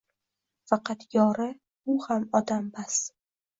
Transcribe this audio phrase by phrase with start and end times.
[0.71, 1.47] Faqat yori…
[1.91, 3.01] u ham odam, bas